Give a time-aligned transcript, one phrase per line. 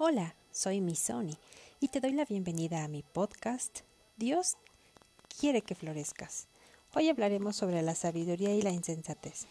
[0.00, 1.36] Hola, soy Misoni
[1.80, 3.80] y te doy la bienvenida a mi podcast
[4.16, 4.56] Dios
[5.40, 6.46] quiere que florezcas.
[6.94, 9.48] Hoy hablaremos sobre la sabiduría y la insensatez.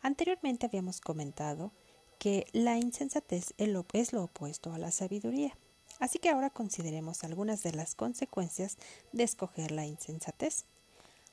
[0.00, 1.70] Anteriormente habíamos comentado
[2.18, 5.54] que la insensatez es lo opuesto a la sabiduría.
[5.98, 8.78] Así que ahora consideremos algunas de las consecuencias
[9.12, 10.64] de escoger la insensatez.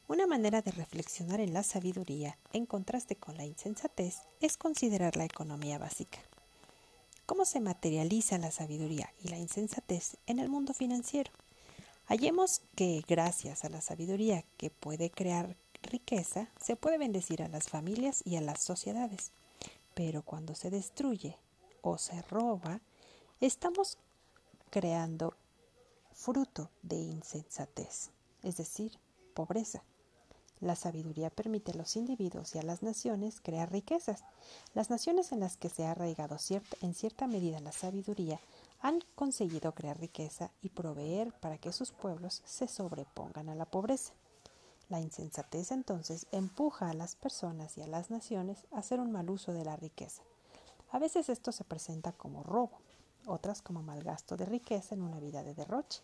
[0.10, 5.24] Una manera de reflexionar en la sabiduría en contraste con la insensatez es considerar la
[5.24, 6.20] economía básica.
[7.28, 11.30] ¿Cómo se materializa la sabiduría y la insensatez en el mundo financiero?
[12.06, 17.68] Hallemos que gracias a la sabiduría que puede crear riqueza, se puede bendecir a las
[17.68, 19.34] familias y a las sociedades.
[19.94, 21.36] Pero cuando se destruye
[21.82, 22.80] o se roba,
[23.42, 23.98] estamos
[24.70, 25.36] creando
[26.14, 28.10] fruto de insensatez,
[28.42, 28.94] es decir,
[29.34, 29.84] pobreza.
[30.60, 34.24] La sabiduría permite a los individuos y a las naciones crear riquezas.
[34.74, 36.38] Las naciones en las que se ha arraigado
[36.82, 38.40] en cierta medida la sabiduría
[38.82, 44.14] han conseguido crear riqueza y proveer para que sus pueblos se sobrepongan a la pobreza.
[44.90, 49.30] La insensatez entonces empuja a las personas y a las naciones a hacer un mal
[49.30, 50.24] uso de la riqueza.
[50.92, 52.80] A veces esto se presenta como robo,
[53.26, 56.02] otras como malgasto de riqueza en una vida de derroche.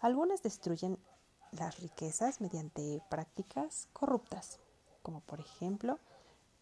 [0.00, 0.98] Algunas destruyen
[1.52, 4.58] las riquezas mediante prácticas corruptas,
[5.02, 5.98] como por ejemplo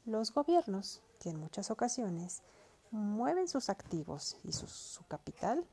[0.04, 2.42] los gobiernos, que en muchas ocasiones
[2.90, 5.66] mueven sus activos y su, capital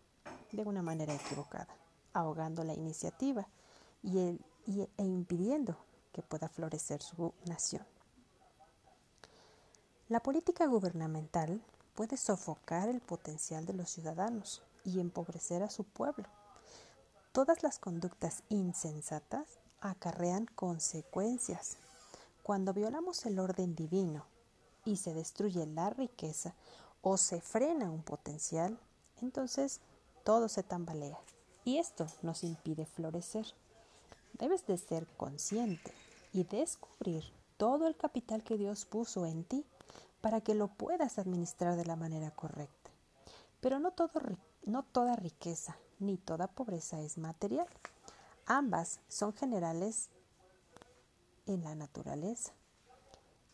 [0.51, 1.67] de una manera equivocada,
[2.13, 3.47] ahogando la iniciativa
[4.03, 5.77] y, e impidiendo
[6.11, 7.85] que pueda florecer su nación.
[10.09, 11.61] La política gubernamental
[11.93, 16.27] puede sofocar el potencial de los ciudadanos y empobrecer a su pueblo
[17.35, 21.75] Todas las conductas insensatas acarrean consecuencias.
[22.43, 24.25] Cuando violamos el orden divino
[24.85, 26.55] y se destruye la riqueza
[27.01, 28.79] o se frena un potencial,
[29.21, 29.81] entonces
[30.23, 31.19] todo se tambalea
[31.65, 33.45] y esto nos impide florecer.
[34.39, 35.93] Debes de ser consciente
[36.31, 37.25] y descubrir
[37.57, 39.65] todo el capital que Dios puso en ti
[40.21, 42.91] para que lo puedas administrar de la manera correcta.
[43.59, 44.21] Pero no, todo,
[44.63, 47.67] no toda riqueza ni toda pobreza es material.
[48.45, 50.09] Ambas son generales
[51.45, 52.53] en la naturaleza.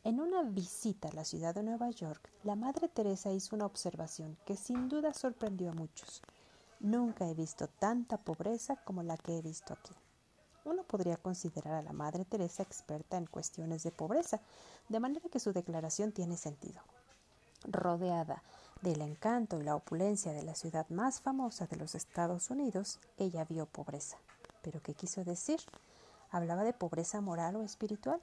[0.03, 4.37] En una visita a la ciudad de Nueva York, la Madre Teresa hizo una observación
[4.45, 6.21] que sin duda sorprendió a muchos.
[6.79, 9.93] Nunca he visto tanta pobreza como la que he visto aquí.
[10.65, 14.41] Uno podría considerar a la Madre Teresa experta en cuestiones de pobreza,
[14.89, 16.81] de manera que su declaración tiene sentido.
[17.63, 18.41] Rodeada
[18.81, 23.45] del encanto y la opulencia de la ciudad más famosa de los Estados Unidos, ella
[23.45, 24.17] vio pobreza.
[24.61, 25.59] ¿Pero qué quiso decir?
[26.31, 28.19] ¿Hablaba de pobreza moral o espiritual?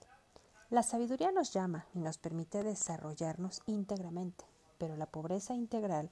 [0.71, 4.45] La sabiduría nos llama y nos permite desarrollarnos íntegramente,
[4.79, 6.11] pero la pobreza integral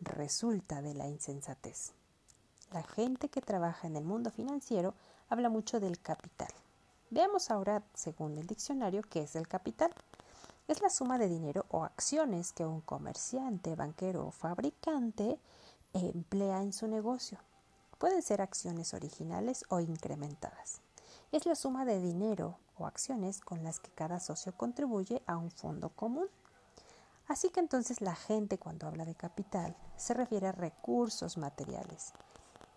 [0.00, 1.92] resulta de la insensatez.
[2.72, 4.94] La gente que trabaja en el mundo financiero
[5.28, 6.48] habla mucho del capital.
[7.10, 9.90] Veamos ahora, según el diccionario, qué es el capital
[10.70, 15.40] es la suma de dinero o acciones que un comerciante, banquero o fabricante
[15.92, 17.38] emplea en su negocio.
[17.98, 20.80] Pueden ser acciones originales o incrementadas.
[21.32, 25.50] Es la suma de dinero o acciones con las que cada socio contribuye a un
[25.50, 26.28] fondo común.
[27.26, 32.12] Así que entonces la gente cuando habla de capital se refiere a recursos materiales.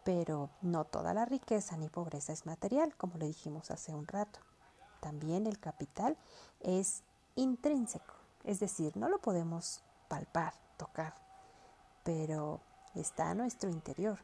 [0.03, 4.39] Pero no toda la riqueza ni pobreza es material, como le dijimos hace un rato.
[4.99, 6.17] También el capital
[6.59, 7.03] es
[7.35, 8.13] intrínseco,
[8.43, 11.15] es decir, no lo podemos palpar, tocar,
[12.03, 12.61] pero
[12.95, 14.19] está a nuestro interior.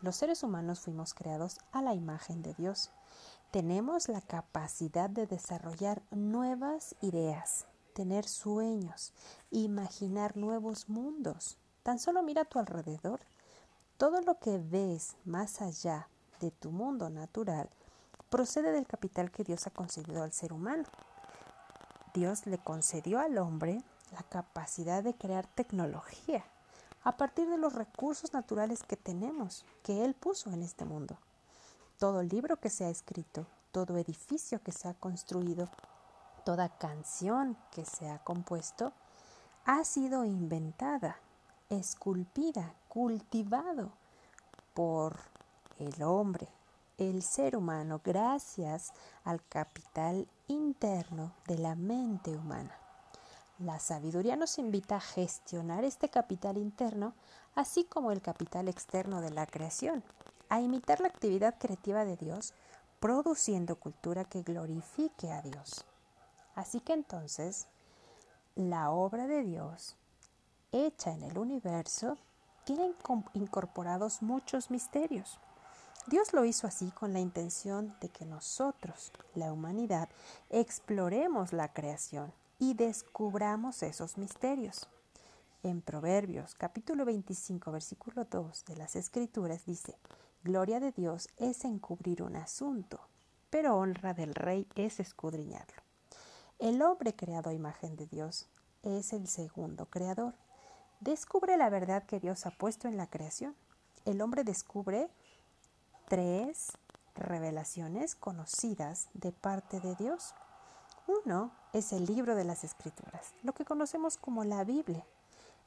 [0.00, 2.90] Los seres humanos fuimos creados a la imagen de Dios.
[3.50, 9.12] Tenemos la capacidad de desarrollar nuevas ideas, tener sueños,
[9.50, 11.58] imaginar nuevos mundos.
[11.82, 13.20] Tan solo mira a tu alrededor.
[13.96, 16.08] Todo lo que ves más allá
[16.40, 17.68] de tu mundo natural
[18.30, 20.84] procede del capital que Dios ha concedido al ser humano.
[22.18, 23.80] Dios le concedió al hombre
[24.10, 26.44] la capacidad de crear tecnología
[27.04, 31.16] a partir de los recursos naturales que tenemos, que Él puso en este mundo.
[31.96, 35.70] Todo libro que se ha escrito, todo edificio que se ha construido,
[36.44, 38.92] toda canción que se ha compuesto,
[39.64, 41.20] ha sido inventada,
[41.68, 43.92] esculpida, cultivado
[44.74, 45.20] por
[45.78, 46.48] el hombre,
[46.98, 48.92] el ser humano gracias
[49.22, 52.76] al capital interno de la mente humana.
[53.60, 57.14] La sabiduría nos invita a gestionar este capital interno,
[57.54, 60.02] así como el capital externo de la creación,
[60.48, 62.52] a imitar la actividad creativa de Dios,
[62.98, 65.84] produciendo cultura que glorifique a Dios.
[66.56, 67.68] Así que entonces,
[68.56, 69.96] la obra de Dios,
[70.72, 72.18] hecha en el universo,
[72.64, 72.94] tienen
[73.34, 75.38] incorporados muchos misterios.
[76.08, 80.08] Dios lo hizo así con la intención de que nosotros, la humanidad,
[80.48, 84.88] exploremos la creación y descubramos esos misterios.
[85.62, 89.98] En Proverbios capítulo 25 versículo 2 de las Escrituras dice,
[90.42, 93.00] Gloria de Dios es encubrir un asunto,
[93.50, 95.82] pero honra del rey es escudriñarlo.
[96.58, 98.48] El hombre creado a imagen de Dios
[98.82, 100.32] es el segundo creador.
[101.00, 103.54] Descubre la verdad que Dios ha puesto en la creación.
[104.06, 105.10] El hombre descubre
[106.08, 106.72] tres
[107.14, 110.34] revelaciones conocidas de parte de Dios.
[111.06, 115.04] Uno es el libro de las escrituras, lo que conocemos como la Biblia,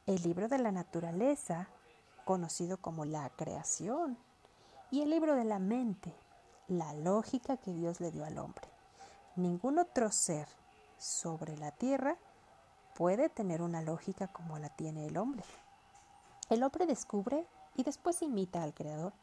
[0.08, 1.68] el libro de la naturaleza,
[2.26, 4.18] conocido como la creación,
[4.90, 6.14] y el libro de la mente,
[6.68, 8.68] la lógica que Dios le dio al hombre.
[9.36, 10.48] Ningún otro ser
[10.98, 12.18] sobre la tierra
[12.96, 15.46] puede tener una lógica como la tiene el hombre.
[16.50, 19.14] El hombre descubre y después imita al Creador.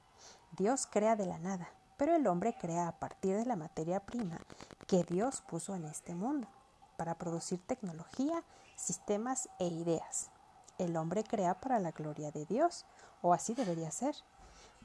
[0.53, 4.38] Dios crea de la nada, pero el hombre crea a partir de la materia prima
[4.87, 6.49] que Dios puso en este mundo
[6.97, 8.43] para producir tecnología,
[8.76, 10.31] sistemas e ideas.
[10.79, 12.87] El hombre crea para la gloria de Dios,
[13.20, 14.15] o así debería ser,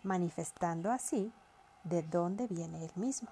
[0.03, 1.31] manifestando así
[1.83, 3.29] de dónde viene él mismo.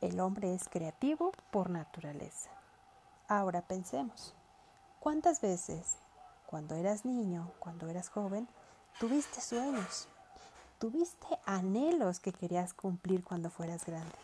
[0.00, 2.50] El hombre es creativo por naturaleza.
[3.26, 4.34] Ahora pensemos,
[5.00, 5.96] ¿cuántas veces,
[6.46, 8.48] cuando eras niño, cuando eras joven,
[9.00, 10.08] tuviste sueños?
[10.78, 14.14] Tuviste anhelos que querías cumplir cuando fueras grande.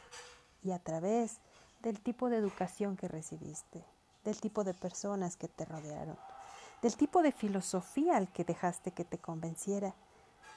[0.62, 1.40] Y a través
[1.82, 3.84] del tipo de educación que recibiste,
[4.24, 6.16] del tipo de personas que te rodearon,
[6.80, 9.94] del tipo de filosofía al que dejaste que te convenciera,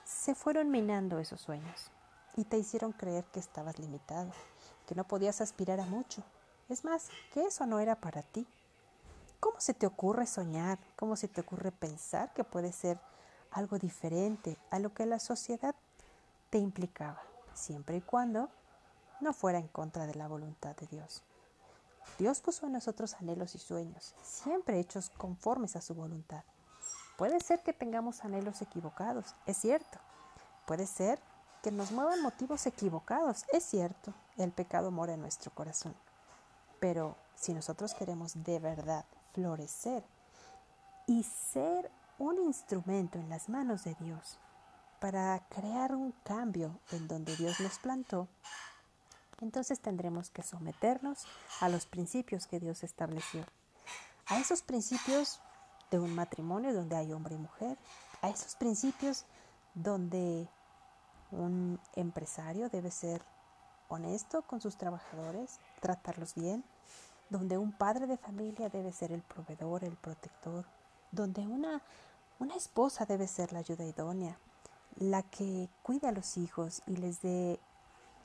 [0.05, 1.91] se fueron minando esos sueños
[2.35, 4.31] y te hicieron creer que estabas limitado,
[4.85, 6.23] que no podías aspirar a mucho.
[6.69, 8.45] Es más, que eso no era para ti.
[9.39, 10.77] ¿Cómo se te ocurre soñar?
[10.95, 12.99] ¿Cómo se te ocurre pensar que puede ser
[13.51, 15.75] algo diferente a lo que la sociedad
[16.49, 17.21] te implicaba,
[17.53, 18.49] siempre y cuando
[19.19, 21.23] no fuera en contra de la voluntad de Dios.
[22.17, 26.43] Dios puso en nosotros anhelos y sueños, siempre hechos conformes a su voluntad.
[27.17, 29.99] Puede ser que tengamos anhelos equivocados, es cierto.
[30.65, 31.19] Puede ser
[31.63, 34.13] que nos muevan motivos equivocados, es cierto.
[34.37, 35.95] El pecado mora en nuestro corazón.
[36.79, 40.03] Pero si nosotros queremos de verdad florecer
[41.07, 44.39] y ser un instrumento en las manos de Dios,
[44.99, 48.27] para crear un cambio en donde Dios nos plantó,
[49.39, 51.25] entonces tendremos que someternos
[51.59, 53.45] a los principios que Dios estableció.
[54.27, 55.39] A esos principios
[55.91, 57.77] de un matrimonio donde hay hombre y mujer,
[58.21, 59.25] a esos principios
[59.73, 60.49] donde
[61.31, 63.21] un empresario debe ser
[63.89, 66.63] honesto con sus trabajadores, tratarlos bien,
[67.29, 70.65] donde un padre de familia debe ser el proveedor, el protector,
[71.11, 71.81] donde una,
[72.39, 74.37] una esposa debe ser la ayuda idónea,
[74.99, 77.59] la que cuida a los hijos y les dé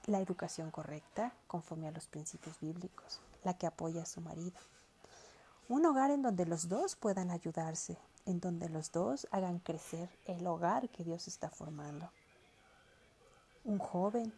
[0.07, 4.59] la educación correcta conforme a los principios bíblicos, la que apoya a su marido.
[5.69, 10.47] Un hogar en donde los dos puedan ayudarse, en donde los dos hagan crecer el
[10.47, 12.11] hogar que Dios está formando.
[13.65, 14.33] Un joven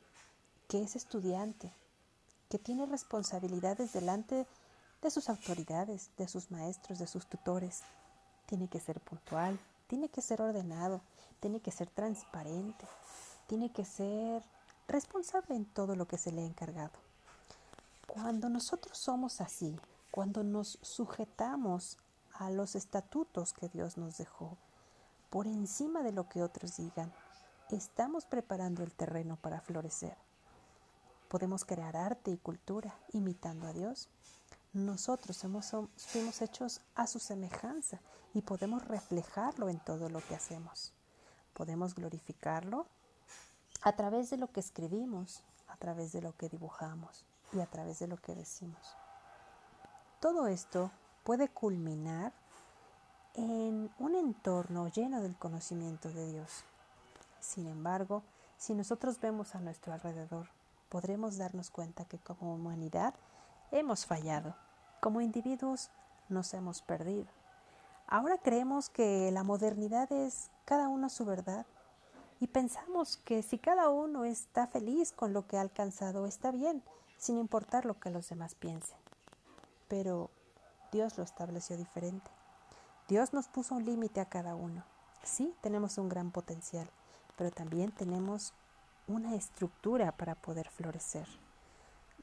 [0.68, 1.72] que es estudiante,
[2.48, 4.46] que tiene responsabilidades delante
[5.02, 7.82] de sus autoridades, de sus maestros, de sus tutores.
[8.46, 11.02] Tiene que ser puntual, tiene que ser ordenado,
[11.40, 12.86] tiene que ser transparente,
[13.46, 14.42] tiene que ser
[14.88, 16.92] responsable en todo lo que se le ha encargado.
[18.06, 19.78] Cuando nosotros somos así,
[20.10, 21.98] cuando nos sujetamos
[22.34, 24.56] a los estatutos que Dios nos dejó,
[25.30, 27.12] por encima de lo que otros digan,
[27.70, 30.16] estamos preparando el terreno para florecer.
[31.28, 34.08] Podemos crear arte y cultura imitando a Dios.
[34.74, 38.00] Nosotros hemos, fuimos hechos a su semejanza
[38.34, 40.92] y podemos reflejarlo en todo lo que hacemos.
[41.52, 42.88] Podemos glorificarlo
[43.82, 48.00] a través de lo que escribimos, a través de lo que dibujamos y a través
[48.00, 48.96] de lo que decimos.
[50.18, 50.90] Todo esto
[51.22, 52.32] puede culminar
[53.34, 56.64] en un entorno lleno del conocimiento de Dios.
[57.38, 58.24] Sin embargo,
[58.56, 60.48] si nosotros vemos a nuestro alrededor,
[60.88, 63.14] podremos darnos cuenta que como humanidad
[63.70, 64.56] hemos fallado,
[65.04, 65.90] como individuos
[66.30, 67.26] nos hemos perdido.
[68.06, 71.66] Ahora creemos que la modernidad es cada uno su verdad
[72.40, 76.82] y pensamos que si cada uno está feliz con lo que ha alcanzado, está bien,
[77.18, 78.96] sin importar lo que los demás piensen.
[79.88, 80.30] Pero
[80.90, 82.30] Dios lo estableció diferente.
[83.06, 84.84] Dios nos puso un límite a cada uno.
[85.22, 86.88] Sí, tenemos un gran potencial,
[87.36, 88.54] pero también tenemos
[89.06, 91.28] una estructura para poder florecer.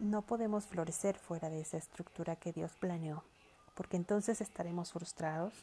[0.02, 3.24] No podemos florecer fuera de esa estructura que Dios planeó,
[3.76, 5.54] porque entonces estaremos frustrados,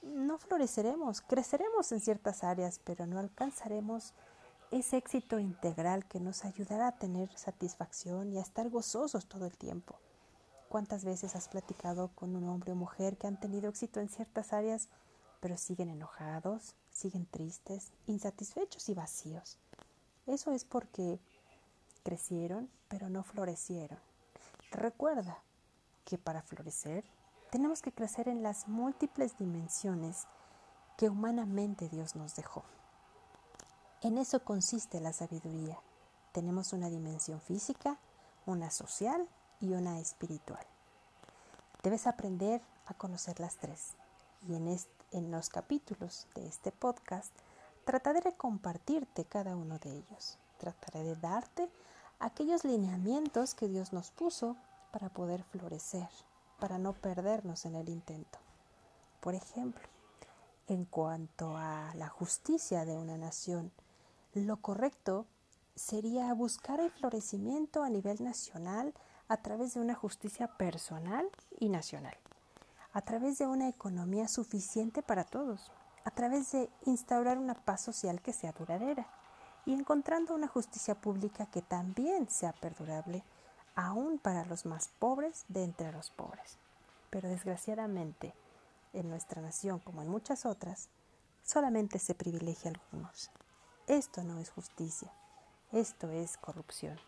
[0.00, 4.14] no floreceremos, creceremos en ciertas áreas, pero no alcanzaremos
[4.70, 9.58] ese éxito integral que nos ayudará a tener satisfacción y a estar gozosos todo el
[9.58, 9.98] tiempo.
[10.70, 14.54] ¿Cuántas veces has platicado con un hombre o mujer que han tenido éxito en ciertas
[14.54, 14.88] áreas,
[15.40, 19.58] pero siguen enojados, siguen tristes, insatisfechos y vacíos?
[20.24, 21.20] Eso es porque
[22.02, 23.98] crecieron, pero no florecieron.
[24.70, 25.42] Recuerda
[26.04, 27.04] que para florecer
[27.50, 30.26] tenemos que crecer en las múltiples dimensiones
[30.96, 32.64] que humanamente Dios nos dejó.
[34.02, 35.78] En eso consiste la sabiduría.
[36.32, 37.98] Tenemos una dimensión física,
[38.46, 39.28] una social
[39.60, 40.64] y una espiritual.
[41.82, 43.94] Debes aprender a conocer las tres.
[44.46, 44.78] Y en,
[45.12, 47.32] en los capítulos de este podcast
[47.84, 50.38] trataré de compartirte cada uno de ellos.
[50.58, 51.70] Trataré de darte
[52.18, 54.56] aquellos lineamientos que Dios nos puso
[54.92, 56.08] para poder florecer
[56.58, 58.38] para no perdernos en el intento.
[59.20, 59.82] Por ejemplo,
[60.66, 63.72] en cuanto a la justicia de una nación,
[64.34, 65.26] lo correcto
[65.74, 68.92] sería buscar el florecimiento a nivel nacional
[69.28, 72.16] a través de una justicia personal y nacional,
[72.92, 75.70] a través de una economía suficiente para todos,
[76.04, 79.06] a través de instaurar una paz social que sea duradera
[79.66, 83.22] y encontrando una justicia pública que también sea perdurable
[83.74, 86.58] aún para los más pobres de entre los pobres.
[87.10, 88.34] Pero desgraciadamente,
[88.92, 90.88] en nuestra nación, como en muchas otras,
[91.44, 93.30] solamente se privilegia a algunos.
[93.86, 95.12] Esto no es justicia,
[95.72, 96.98] esto es corrupción.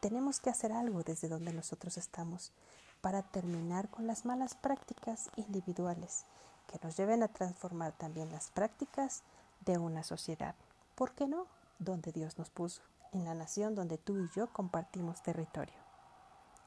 [0.00, 2.52] Tenemos que hacer algo desde donde nosotros estamos
[3.00, 6.24] para terminar con las malas prácticas individuales
[6.68, 9.22] que nos lleven a transformar también las prácticas
[9.64, 10.54] de una sociedad.
[10.94, 11.46] ¿Por qué no?
[11.78, 12.82] Donde Dios nos puso,
[13.12, 15.76] en la nación donde tú y yo compartimos territorio.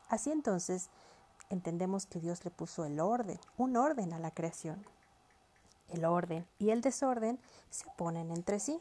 [0.10, 0.90] Así entonces,
[1.50, 4.86] entendemos que Dios le puso el orden, un orden a la creación.
[5.90, 7.40] El orden y el desorden
[7.70, 8.80] se oponen entre sí.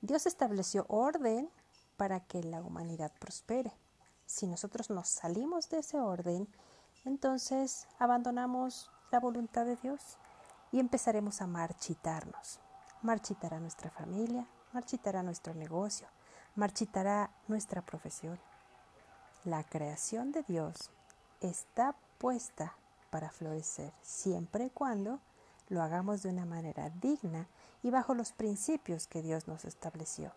[0.00, 1.50] Dios estableció orden
[1.96, 3.72] para que la humanidad prospere.
[4.26, 6.48] Si nosotros nos salimos de ese orden,
[7.04, 10.18] entonces abandonamos la voluntad de Dios
[10.70, 12.60] y empezaremos a marchitarnos.
[13.02, 16.08] Marchitará nuestra familia, marchitará nuestro negocio,
[16.56, 18.38] marchitará nuestra profesión.
[19.44, 20.90] La creación de Dios
[21.40, 22.74] está puesta
[23.10, 25.20] para florecer siempre y cuando
[25.68, 27.46] lo hagamos de una manera digna
[27.82, 30.32] y bajo los principios que Dios nos estableció.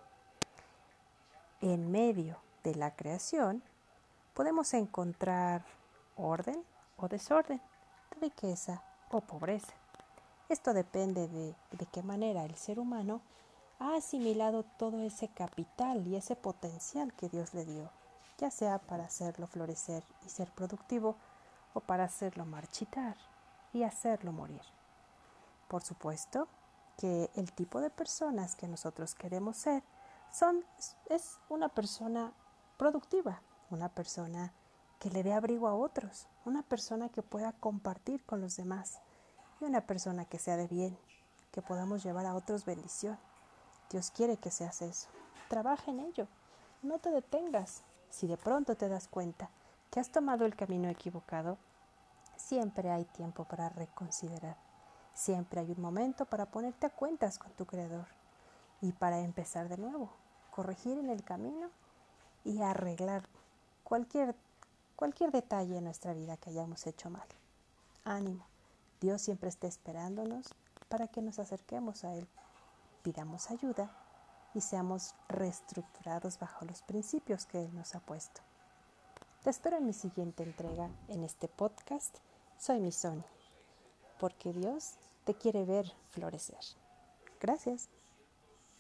[1.62, 3.64] En medio de la creación
[4.34, 5.66] podemos encontrar
[6.16, 6.64] orden
[6.98, 7.62] o desorden,
[8.20, 9.81] riqueza o pobreza.
[10.52, 13.22] Esto depende de, de qué manera el ser humano
[13.80, 17.90] ha asimilado todo ese capital y ese potencial que Dios le dio
[18.42, 21.16] ya sea para hacerlo florecer y ser productivo
[21.76, 23.16] o para hacerlo marchitar
[23.72, 24.62] y hacerlo morir.
[25.68, 26.48] Por supuesto
[26.98, 29.84] que el tipo de personas que nosotros queremos ser
[30.32, 30.66] son
[31.10, 32.34] es una persona
[32.78, 34.54] productiva, una persona
[35.00, 39.02] que le dé abrigo a otros, una persona que pueda compartir con los demás
[39.62, 40.98] y una persona que sea de bien,
[41.52, 43.18] que podamos llevar a otros bendición.
[43.90, 45.08] Dios quiere que seas eso.
[45.50, 46.28] Trabaja en ello.
[46.82, 47.84] No te detengas.
[48.10, 49.50] Si de pronto te das cuenta
[49.90, 51.58] que has tomado el camino equivocado,
[52.36, 54.58] siempre hay tiempo para reconsiderar.
[55.14, 58.08] Siempre hay un momento para ponerte a cuentas con tu Creador
[58.82, 60.10] y para empezar de nuevo,
[60.50, 61.70] corregir en el camino
[62.44, 63.28] y arreglar
[63.84, 64.36] cualquier,
[64.96, 67.28] cualquier detalle en nuestra vida que hayamos hecho mal.
[68.04, 68.46] Ánimo,
[69.02, 70.46] Dios siempre está esperándonos
[70.88, 72.28] para que nos acerquemos a Él,
[73.02, 73.92] pidamos ayuda
[74.54, 78.42] y seamos reestructurados bajo los principios que Él nos ha puesto.
[79.44, 82.16] Te espero en mi siguiente entrega en este podcast.
[82.60, 83.24] Soy mi Sony,
[84.20, 84.94] porque Dios
[85.26, 86.60] te quiere ver florecer.
[87.40, 87.90] Gracias.